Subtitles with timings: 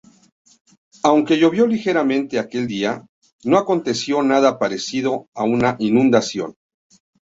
[1.03, 3.05] Aunque llovió ligeramente aquel día,
[3.43, 6.55] no aconteció nada parecido a una inundación.